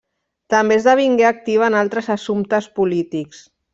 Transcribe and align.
També 0.53 0.77
esdevingué 0.79 1.27
activa 1.29 1.67
en 1.73 1.77
altres 1.83 2.11
assumptes 2.17 2.71
polítics. 2.81 3.45